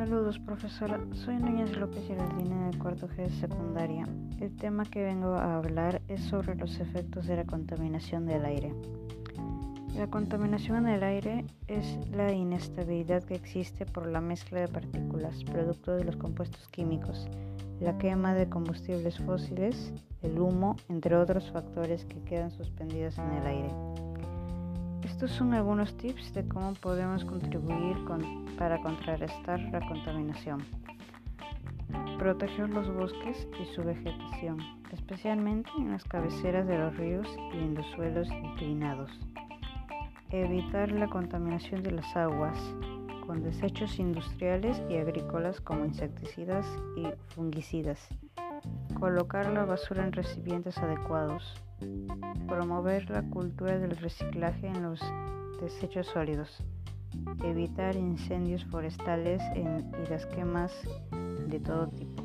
[0.00, 4.08] Saludos profesora, soy Núñez López Geraldine del cuarto G de secundaria.
[4.40, 8.74] El tema que vengo a hablar es sobre los efectos de la contaminación del aire.
[9.94, 15.44] La contaminación en el aire es la inestabilidad que existe por la mezcla de partículas,
[15.44, 17.28] producto de los compuestos químicos,
[17.78, 19.92] la quema de combustibles fósiles,
[20.22, 24.09] el humo, entre otros factores que quedan suspendidos en el aire.
[25.10, 27.96] Estos son algunos tips de cómo podemos contribuir
[28.56, 30.64] para contrarrestar la contaminación.
[32.16, 34.58] Proteger los bosques y su vegetación,
[34.92, 39.10] especialmente en las cabeceras de los ríos y en los suelos inclinados.
[40.30, 42.56] Evitar la contaminación de las aguas
[43.26, 46.64] con desechos industriales y agrícolas como insecticidas
[46.96, 48.08] y fungicidas.
[49.00, 51.60] Colocar la basura en recipientes adecuados
[52.46, 55.00] promover la cultura del reciclaje en los
[55.60, 56.62] desechos sólidos,
[57.44, 60.72] evitar incendios forestales y las quemas
[61.46, 62.22] de todo tipo,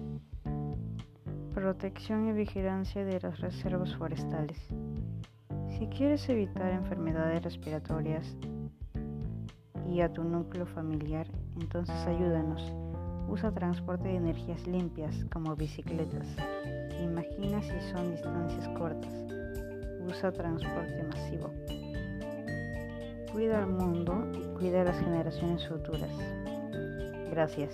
[1.53, 4.59] protección y vigilancia de las reservas forestales.
[5.77, 8.35] Si quieres evitar enfermedades respiratorias
[9.87, 11.27] y a tu núcleo familiar,
[11.59, 12.84] entonces ayúdanos.
[13.27, 16.27] Usa transporte de energías limpias como bicicletas.
[17.01, 19.25] Imagina si son distancias cortas
[20.07, 21.51] usa transporte masivo.
[23.31, 26.11] Cuida al mundo y cuida a las generaciones futuras.
[27.31, 27.71] Gracias.